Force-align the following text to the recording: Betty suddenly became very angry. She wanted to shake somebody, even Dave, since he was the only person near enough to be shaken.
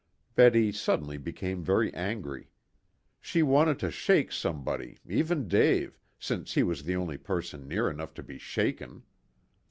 Betty 0.33 0.71
suddenly 0.71 1.19
became 1.19 1.61
very 1.63 1.93
angry. 1.93 2.49
She 3.19 3.43
wanted 3.43 3.77
to 3.81 3.91
shake 3.91 4.31
somebody, 4.31 4.97
even 5.07 5.47
Dave, 5.47 5.99
since 6.17 6.55
he 6.55 6.63
was 6.63 6.81
the 6.85 6.95
only 6.95 7.19
person 7.19 7.67
near 7.67 7.87
enough 7.87 8.15
to 8.15 8.23
be 8.23 8.39
shaken. 8.39 9.03